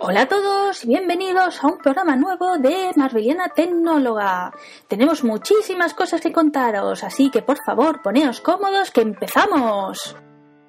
[0.00, 4.52] Hola a todos, bienvenidos a un programa nuevo de Marveliana Tecnóloga.
[4.86, 10.16] Tenemos muchísimas cosas que contaros, así que por favor poneos cómodos que empezamos.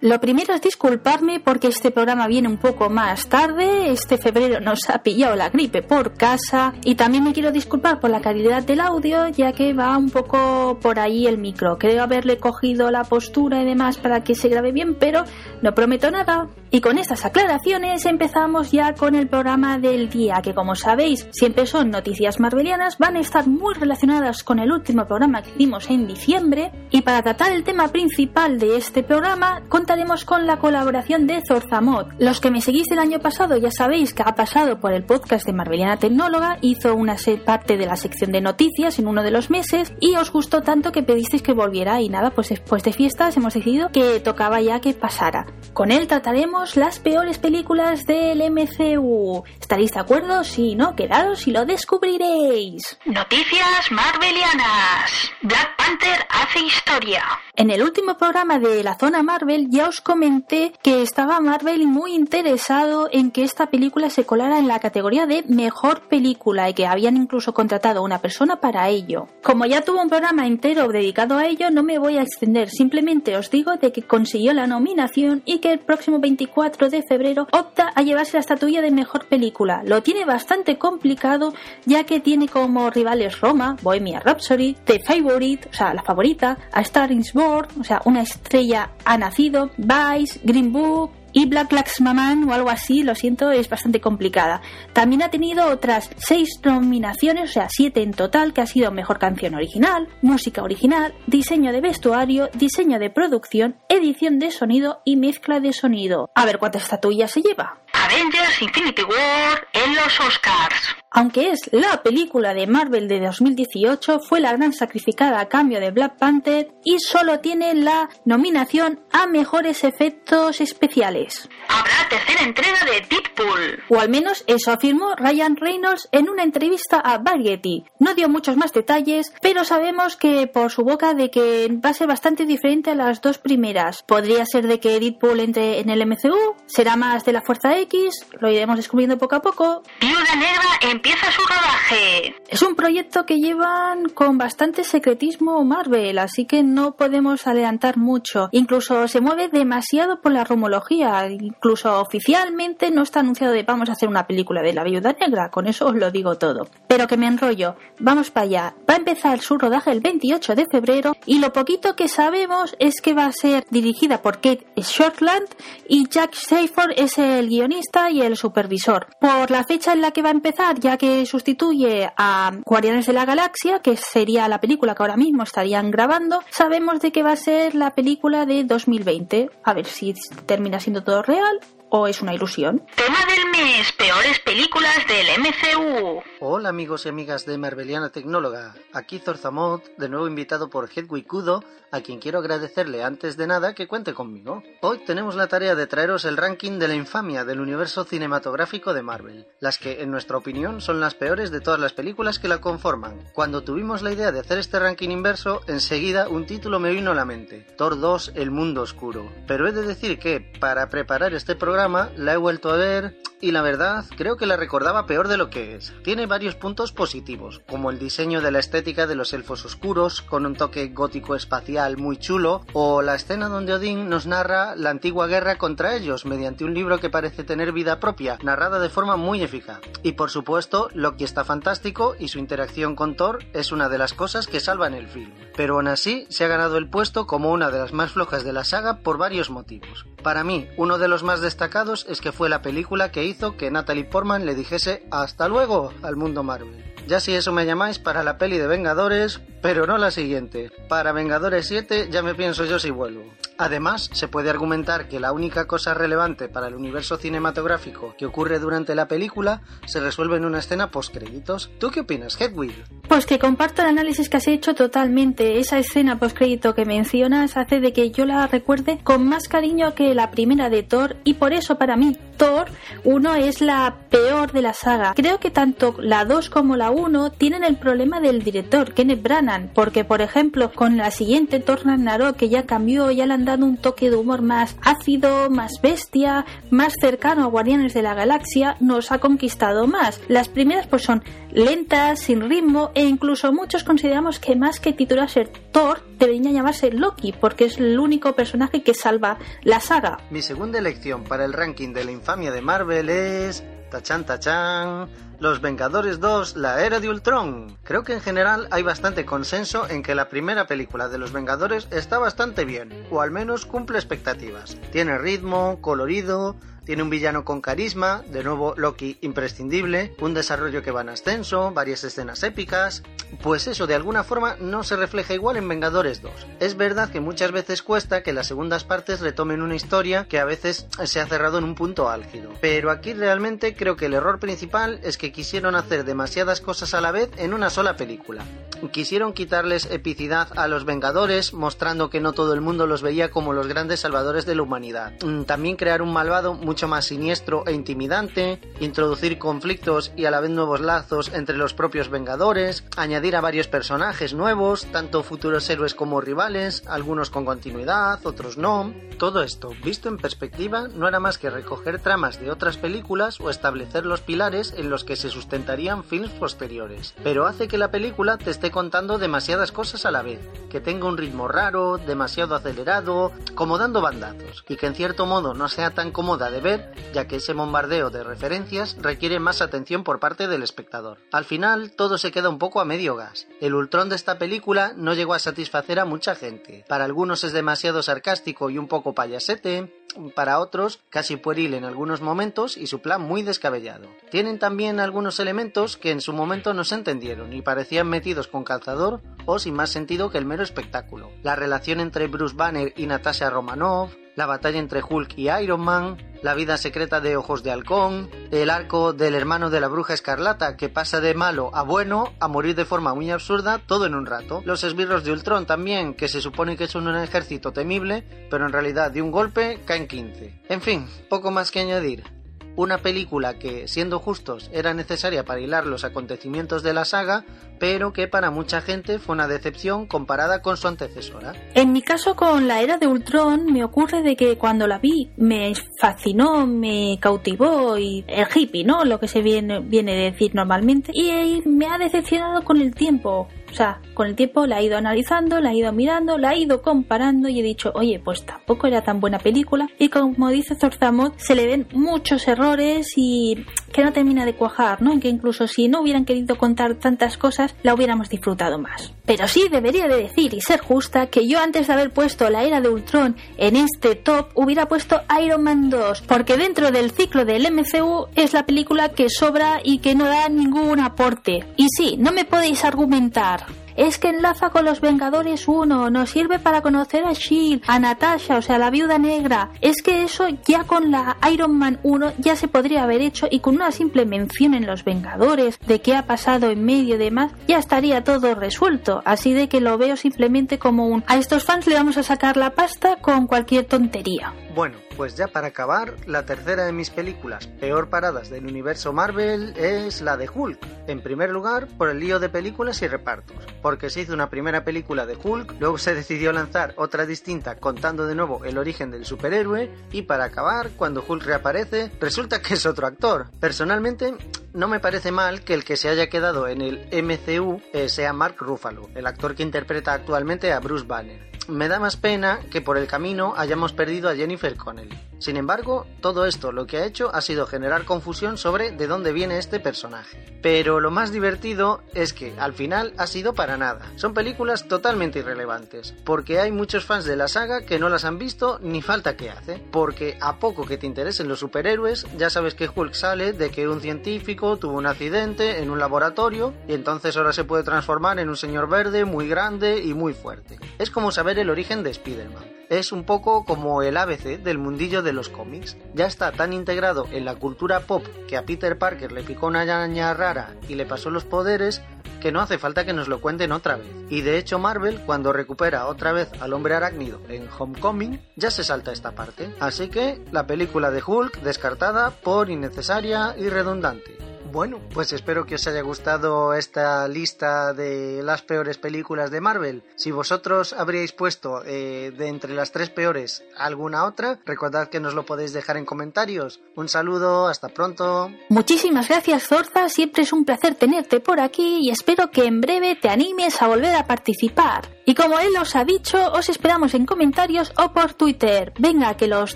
[0.02, 3.92] Lo primero es disculparme porque este programa viene un poco más tarde.
[3.92, 6.74] Este febrero nos ha pillado la gripe por casa.
[6.84, 10.80] Y también me quiero disculpar por la calidad del audio, ya que va un poco
[10.82, 11.78] por ahí el micro.
[11.78, 15.26] Creo haberle cogido la postura y demás para que se grabe bien, pero
[15.62, 16.48] no prometo nada.
[16.72, 21.66] Y con estas aclaraciones empezamos ya con el programa del día, que como sabéis siempre
[21.66, 26.08] son noticias marvelianas, van a estar muy relacionadas con el último programa que hicimos en
[26.08, 26.72] diciembre.
[26.92, 32.08] Y para tratar el tema principal de este programa, contaremos con la colaboración de Zorzamod.
[32.20, 35.46] Los que me seguís del año pasado ya sabéis que ha pasado por el podcast
[35.46, 39.50] de Marveliana Tecnóloga, hizo una parte de la sección de noticias en uno de los
[39.50, 43.36] meses y os gustó tanto que pedisteis que volviera y nada, pues después de fiestas
[43.38, 45.46] hemos decidido que tocaba ya que pasara.
[45.74, 49.44] Con él trataremos las peores películas del MCU.
[49.62, 50.44] ¿Estaréis de acuerdo?
[50.44, 52.98] Si no, quedaros y lo descubriréis.
[53.06, 55.32] Noticias Marvelianas.
[55.42, 57.24] Black Panther hace historia.
[57.56, 62.14] En el último programa de la zona Marvel ya os comenté que estaba Marvel muy
[62.14, 66.88] interesado en que esta película se colara en la categoría de mejor película y que
[66.88, 69.28] habían incluso contratado a una persona para ello.
[69.44, 73.38] Como ya tuvo un programa entero dedicado a ello, no me voy a extender, simplemente
[73.38, 76.49] os digo de que consiguió la nominación y que el próximo 24
[76.90, 79.82] de febrero opta a llevarse la estatuilla de mejor película.
[79.86, 81.54] Lo tiene bastante complicado
[81.86, 86.82] ya que tiene como rivales Roma, Bohemia Rhapsody, The Favorite, o sea, la favorita, A
[86.82, 92.02] Star is Born, o sea, una estrella ha nacido, Vice, Green Book, y Black Lives
[92.02, 94.62] Maman o algo así, lo siento, es bastante complicada.
[94.94, 99.20] También ha tenido otras seis nominaciones, o sea, siete en total, que ha sido Mejor
[99.20, 105.60] Canción Original, Música Original, Diseño de Vestuario, Diseño de Producción, Edición de Sonido y Mezcla
[105.60, 106.30] de Sonido.
[106.36, 107.80] A ver cuántas estatuillas se lleva.
[107.94, 110.99] Avengers Infinity War en los Oscars.
[111.12, 115.90] Aunque es la película de Marvel de 2018, fue la gran sacrificada a cambio de
[115.90, 121.50] Black Panther y solo tiene la nominación a mejores efectos especiales.
[121.68, 123.84] Habrá tercera entrega de Deadpool.
[123.90, 127.86] O al menos eso afirmó Ryan Reynolds en una entrevista a Variety.
[128.00, 131.94] No dio muchos más detalles, pero sabemos que por su boca de que va a
[131.94, 134.04] ser bastante diferente a las dos primeras.
[134.04, 138.26] Podría ser de que Deadpool entre en el MCU, será más de la Fuerza X,
[138.40, 139.84] lo iremos descubriendo poco a poco.
[140.02, 142.36] Viuda Negra empieza su rodaje.
[142.50, 148.50] Es un proyecto que llevan con bastante secretismo Marvel, así que no podemos adelantar mucho.
[148.52, 151.26] Incluso se mueve demasiado por la rumología.
[151.30, 155.50] Incluso oficialmente no está anunciado de vamos a hacer una película de la viuda negra.
[155.50, 156.68] Con eso os lo digo todo.
[156.88, 157.76] Pero que me enrollo.
[158.00, 158.74] Vamos para allá.
[158.90, 163.00] Va a empezar su rodaje el 28 de febrero y lo poquito que sabemos es
[163.00, 165.48] que va a ser dirigida por Kate Shortland
[165.88, 169.08] y Jack Shaffer es el guionista y el supervisor.
[169.22, 173.14] Por la fecha en la que va a empezar ya que sustituye a Guardianes de
[173.14, 177.34] la Galaxia, que sería la película que ahora mismo estarían grabando, sabemos de que va
[177.34, 179.50] a ser la película de 2020.
[179.64, 180.14] A ver si
[180.46, 182.86] termina siendo todo real o es una ilusión.
[182.96, 186.22] Tema del mes, peores películas del MCU.
[186.40, 191.64] Hola amigos y amigas de Marveliana Tecnóloga, aquí Zorzamot, de nuevo invitado por Hedwig Kudo,
[191.92, 194.62] a quien quiero agradecerle antes de nada que cuente conmigo.
[194.82, 199.02] Hoy tenemos la tarea de traeros el ranking de la infamia del universo cinematográfico de
[199.02, 202.62] Marvel, las que en nuestra opinión son las peores de todas las películas que la
[202.62, 203.32] conforman.
[203.34, 207.16] Cuando tuvimos la idea de hacer este ranking inverso, enseguida un título me vino a
[207.16, 209.32] la mente, Thor 2, El Mundo Oscuro.
[209.48, 211.79] Pero he de decir que, para preparar este programa,
[212.18, 215.50] la he vuelto a ver y la verdad creo que la recordaba peor de lo
[215.50, 215.94] que es.
[216.04, 220.46] Tiene varios puntos positivos, como el diseño de la estética de los elfos oscuros, con
[220.46, 225.28] un toque gótico espacial muy chulo, o la escena donde Odín nos narra la antigua
[225.28, 229.42] guerra contra ellos mediante un libro que parece tener vida propia, narrada de forma muy
[229.42, 229.80] eficaz.
[230.04, 234.14] Y por supuesto, Loki está fantástico y su interacción con Thor es una de las
[234.14, 235.32] cosas que salvan el film.
[235.56, 238.54] Pero aún así, se ha ganado el puesto como una de las más flojas de
[238.54, 240.06] la saga por varios motivos.
[240.24, 243.72] Para mí, uno de los más destacados es que fue la película que hizo que
[243.72, 246.84] Natalie Portman le dijese hasta luego al mundo Marvel.
[247.08, 250.72] Ya si eso me llamáis para la peli de Vengadores, pero no la siguiente.
[250.88, 253.24] Para Vengadores 7 ya me pienso yo si vuelvo.
[253.62, 258.58] Además, se puede argumentar que la única cosa relevante para el universo cinematográfico que ocurre
[258.58, 261.70] durante la película se resuelve en una escena post-créditos.
[261.78, 262.72] ¿Tú qué opinas, Hedwig?
[263.10, 265.60] Pues que comparto el análisis que has hecho totalmente.
[265.60, 270.16] Esa escena post-crédito que mencionas hace de que yo la recuerde con más cariño que
[270.16, 272.68] la primera de Thor y por eso para mí Thor
[273.04, 275.14] 1 es la peor de la saga.
[275.18, 279.74] Creo que tanto la 2 como la 1 tienen el problema del director, Kenneth Branagh,
[279.74, 283.66] porque por ejemplo con la siguiente Thor Ragnarok que ya cambió, ya le han dando
[283.66, 288.78] un toque de humor más ácido, más bestia, más cercano a Guardianes de la Galaxia,
[288.80, 290.22] nos ha conquistado más.
[290.28, 295.50] Las primeras pues son lentas, sin ritmo e incluso muchos consideramos que más que titularse
[295.72, 300.20] Thor debería llamarse Loki porque es el único personaje que salva la saga.
[300.30, 303.64] Mi segunda elección para el ranking de la infamia de Marvel es...
[303.90, 307.78] Tachan Tachan los Vengadores 2, la era de Ultron.
[307.84, 311.88] Creo que en general hay bastante consenso en que la primera película de los Vengadores
[311.92, 314.78] está bastante bien, o al menos cumple expectativas.
[314.92, 316.56] Tiene ritmo, colorido,
[316.90, 321.72] tiene un villano con carisma, de nuevo Loki imprescindible, un desarrollo que va en ascenso,
[321.72, 323.04] varias escenas épicas.
[323.44, 326.32] Pues eso de alguna forma no se refleja igual en Vengadores 2.
[326.60, 330.46] Es verdad que muchas veces cuesta que las segundas partes retomen una historia que a
[330.46, 332.50] veces se ha cerrado en un punto álgido.
[332.60, 337.02] Pero aquí realmente creo que el error principal es que quisieron hacer demasiadas cosas a
[337.02, 338.44] la vez en una sola película.
[338.92, 343.54] Quisieron quitarles epicidad a los Vengadores, mostrando que no todo el mundo los veía como
[343.54, 345.14] los grandes salvadores de la humanidad.
[345.24, 350.40] Mm, también crear un malvado mucho más siniestro e intimidante, introducir conflictos y a la
[350.40, 355.94] vez nuevos lazos entre los propios Vengadores, añadir a varios personajes nuevos, tanto futuros héroes
[355.94, 358.94] como rivales, algunos con continuidad, otros no.
[359.18, 363.50] Todo esto, visto en perspectiva, no era más que recoger tramas de otras películas o
[363.50, 367.14] establecer los pilares en los que se sustentarían films posteriores.
[367.24, 370.40] Pero hace que la película te esté contando demasiadas cosas a la vez,
[370.70, 375.54] que tenga un ritmo raro, demasiado acelerado, como dando bandazos, y que en cierto modo
[375.54, 380.04] no sea tan cómoda de ver, ya que ese bombardeo de referencias requiere más atención
[380.04, 381.18] por parte del espectador.
[381.32, 383.48] Al final, todo se queda un poco a medio gas.
[383.60, 386.86] El Ultron de esta película no llegó a satisfacer a mucha gente.
[386.88, 389.99] Para algunos es demasiado sarcástico y un poco payasete,
[390.36, 394.08] para otros casi pueril en algunos momentos y su plan muy descabellado.
[394.32, 398.64] Tienen también algunos elementos que en su momento no se entendieron y parecían metidos con
[398.64, 401.32] calzador o sin más sentido que el mero espectáculo.
[401.44, 406.16] La relación entre Bruce Banner y Natasha Romanoff, la batalla entre Hulk y Iron Man,
[406.42, 410.78] la vida secreta de Ojos de Halcón, el arco del hermano de la bruja escarlata
[410.78, 414.26] que pasa de malo a bueno a morir de forma muy absurda todo en un
[414.26, 414.62] rato.
[414.64, 418.72] Los esbirros de Ultron también, que se supone que son un ejército temible, pero en
[418.72, 420.62] realidad de un golpe caen 15.
[420.70, 422.39] En fin, poco más que añadir
[422.80, 427.44] una película que, siendo justos, era necesaria para hilar los acontecimientos de la saga,
[427.78, 431.54] pero que para mucha gente fue una decepción comparada con su antecesora.
[431.76, 435.30] En mi caso con la era de Ultron me ocurre de que cuando la vi
[435.36, 439.04] me fascinó, me cautivó y el hippie, ¿no?
[439.04, 443.50] Lo que se viene, viene decir normalmente y me ha decepcionado con el tiempo.
[443.72, 446.60] O sea, con el tiempo la he ido analizando, la he ido mirando, la he
[446.60, 449.88] ido comparando y he dicho, oye, pues tampoco era tan buena película.
[449.98, 455.02] Y como dice Zorzamot, se le ven muchos errores y que no termina de cuajar,
[455.02, 455.20] ¿no?
[455.20, 459.14] Que incluso si no hubieran querido contar tantas cosas, la hubiéramos disfrutado más.
[459.26, 462.64] Pero sí debería de decir y ser justa que yo antes de haber puesto la
[462.64, 467.46] era de Ultron en este top hubiera puesto Iron Man 2, porque dentro del ciclo
[467.46, 471.66] del MCU es la película que sobra y que no da ningún aporte.
[471.78, 473.66] Y sí, no me podéis argumentar
[474.00, 478.58] es que enlaza con los Vengadores 1, nos sirve para conocer a Shield, a Natasha,
[478.58, 479.72] o sea, la viuda negra.
[479.82, 483.60] Es que eso ya con la Iron Man 1 ya se podría haber hecho y
[483.60, 487.52] con una simple mención en los Vengadores de qué ha pasado en medio de más,
[487.68, 489.22] ya estaría todo resuelto.
[489.26, 492.56] Así de que lo veo simplemente como un a estos fans le vamos a sacar
[492.56, 494.54] la pasta con cualquier tontería.
[494.76, 499.74] Bueno, pues ya para acabar, la tercera de mis películas peor paradas del universo Marvel
[499.76, 500.80] es la de Hulk.
[501.08, 504.84] En primer lugar, por el lío de películas y repartos, porque se hizo una primera
[504.84, 509.26] película de Hulk, luego se decidió lanzar otra distinta contando de nuevo el origen del
[509.26, 513.48] superhéroe y para acabar, cuando Hulk reaparece, resulta que es otro actor.
[513.60, 514.36] Personalmente,
[514.74, 518.34] no me parece mal que el que se haya quedado en el MCU eh, sea
[518.34, 522.82] Mark Ruffalo, el actor que interpreta actualmente a Bruce Banner me da más pena que
[522.82, 525.18] por el camino hayamos perdido a Jennifer Connelly.
[525.40, 529.32] Sin embargo, todo esto lo que ha hecho ha sido generar confusión sobre de dónde
[529.32, 530.60] viene este personaje.
[530.62, 534.12] Pero lo más divertido es que al final ha sido para nada.
[534.18, 538.38] Son películas totalmente irrelevantes, porque hay muchos fans de la saga que no las han
[538.38, 539.82] visto ni falta que hace.
[539.92, 543.88] Porque a poco que te interesen los superhéroes, ya sabes que Hulk sale de que
[543.88, 548.50] un científico tuvo un accidente en un laboratorio y entonces ahora se puede transformar en
[548.50, 550.80] un señor verde muy grande y muy fuerte.
[550.98, 552.64] Es como saber el origen de Spider-Man.
[552.90, 555.96] Es un poco como el ABC del mundillo de los cómics.
[556.16, 559.82] Ya está tan integrado en la cultura pop que a Peter Parker le picó una
[559.82, 562.02] araña rara y le pasó los poderes
[562.42, 564.08] que no hace falta que nos lo cuenten otra vez.
[564.30, 568.84] Y de hecho Marvel, cuando recupera otra vez al hombre arácnido en Homecoming, ya se
[568.84, 569.74] salta esta parte.
[569.80, 574.38] Así que la película de Hulk descartada por innecesaria y redundante.
[574.72, 580.04] Bueno, pues espero que os haya gustado esta lista de las peores películas de Marvel.
[580.16, 585.34] Si vosotros habríais puesto eh, de entre las tres peores alguna otra, recordad que nos
[585.34, 586.82] lo podéis dejar en comentarios.
[586.96, 588.52] Un saludo, hasta pronto.
[588.70, 593.16] Muchísimas gracias Zorza, siempre es un placer tenerte por aquí y espero que en breve
[593.16, 595.10] te animes a volver a participar.
[595.26, 598.94] Y como él os ha dicho, os esperamos en comentarios o por Twitter.
[598.98, 599.76] Venga, que los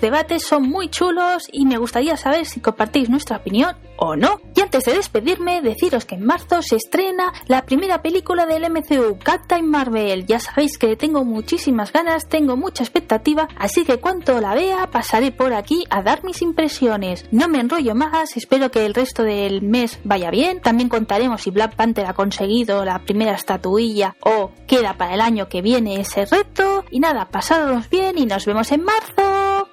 [0.00, 4.40] debates son muy chulos y me gustaría saber si compartís nuestra opinión o no.
[4.56, 9.68] Y de despedirme, deciros que en marzo se estrena la primera película del MCU, Captain
[9.68, 10.26] Marvel.
[10.26, 15.32] Ya sabéis que tengo muchísimas ganas, tengo mucha expectativa, así que cuanto la vea pasaré
[15.32, 17.26] por aquí a dar mis impresiones.
[17.30, 20.60] No me enrollo más, espero que el resto del mes vaya bien.
[20.60, 25.48] También contaremos si Black Panther ha conseguido la primera estatuilla o queda para el año
[25.48, 26.84] que viene ese reto.
[26.90, 29.63] Y nada, pasaros bien y nos vemos en marzo.